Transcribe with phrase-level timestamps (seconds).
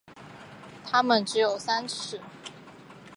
[0.83, 2.19] 它们只有三趾。